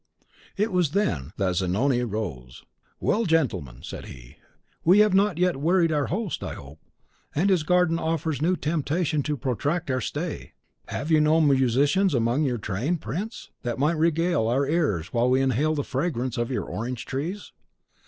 [0.57, 2.63] It was then that Zanoni rose.
[2.99, 4.37] "Well, gentlemen," said he,
[4.83, 6.79] "we have not yet wearied our host, I hope;
[7.35, 10.53] and his garden offers a new temptation to protract our stay.
[10.87, 15.39] Have you no musicians among your train, prince, that might regale our ears while we
[15.39, 17.51] inhale the fragrance of your orange trees?"